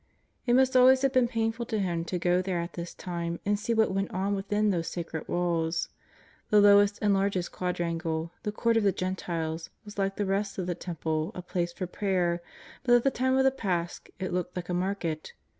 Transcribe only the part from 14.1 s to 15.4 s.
it looked like a market.